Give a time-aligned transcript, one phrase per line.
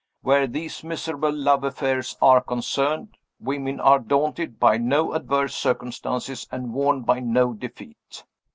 [0.23, 6.73] Where these miserable love affairs are concerned, women are daunted by no adverse circumstances and
[6.73, 8.23] warned by no defeat.